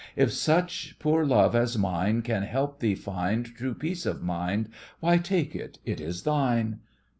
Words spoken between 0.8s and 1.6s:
poor love